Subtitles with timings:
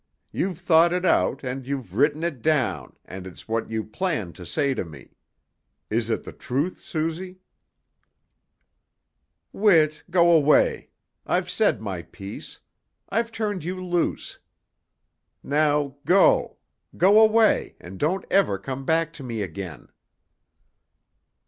[0.31, 4.47] You've thought it out, and you've written it down, and it's what you planned to
[4.47, 5.11] say to me.
[5.91, 7.37] Is it the truth, Suzy?"
[9.53, 10.89] "Whit, go away.
[11.27, 12.59] I've said my piece.
[13.09, 14.39] I've turned you loose.
[15.43, 16.57] Now go!
[16.97, 19.89] Go away, and don't ever come back to me again."